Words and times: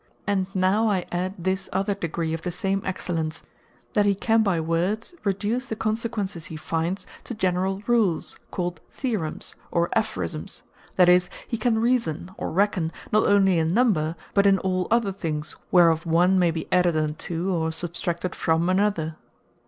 And 0.25 0.47
now 0.55 0.87
I 0.89 1.05
adde 1.11 1.35
this 1.37 1.69
other 1.71 1.93
degree 1.93 2.33
of 2.33 2.41
the 2.41 2.49
same 2.49 2.81
excellence, 2.83 3.43
that 3.93 4.03
he 4.03 4.15
can 4.15 4.41
by 4.41 4.59
words 4.59 5.13
reduce 5.23 5.67
the 5.67 5.75
consequences 5.75 6.45
he 6.45 6.55
findes 6.57 7.05
to 7.23 7.35
generall 7.35 7.83
Rules, 7.85 8.39
called 8.49 8.79
Theoremes, 8.97 9.53
or 9.69 9.89
Aphorismes; 9.95 10.63
that 10.95 11.07
is, 11.07 11.29
he 11.47 11.55
can 11.55 11.77
Reason, 11.77 12.31
or 12.35 12.51
reckon, 12.51 12.91
not 13.11 13.27
onely 13.27 13.59
in 13.59 13.75
number; 13.75 14.15
but 14.33 14.47
in 14.47 14.57
all 14.57 14.87
other 14.89 15.11
things, 15.11 15.55
whereof 15.69 16.07
one 16.07 16.39
may 16.39 16.49
be 16.49 16.67
added 16.71 16.97
unto, 16.97 17.51
or 17.51 17.69
substracted 17.69 18.33
from 18.33 18.69
another. 18.69 19.17